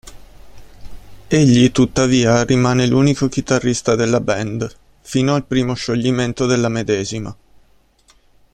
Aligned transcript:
Egli 1.27 1.69
tuttavia 1.71 2.41
rimane 2.43 2.87
l'unico 2.87 3.27
chitarrista 3.29 3.93
della 3.93 4.19
band, 4.19 4.67
fino 5.01 5.35
al 5.35 5.45
primo 5.45 5.75
scioglimento 5.75 6.47
della 6.47 6.69
medesima. 6.69 7.37